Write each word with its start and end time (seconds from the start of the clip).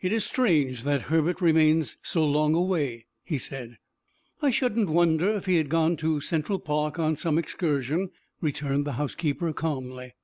"It 0.00 0.12
is 0.12 0.24
strange 0.24 0.84
that 0.84 1.02
Herbert 1.10 1.40
remains 1.40 1.96
so 2.00 2.24
long 2.24 2.54
away," 2.54 3.06
he 3.24 3.36
said. 3.36 3.78
"I 4.40 4.52
shouldn't 4.52 4.88
wonder 4.90 5.28
if 5.34 5.46
he 5.46 5.56
had 5.56 5.68
gone 5.70 5.96
to 5.96 6.20
Central 6.20 6.60
Park 6.60 7.00
on 7.00 7.16
some 7.16 7.36
excursion," 7.36 8.10
returned 8.40 8.84
the 8.86 8.92
housekeeper 8.92 9.52
calmly. 9.52 10.14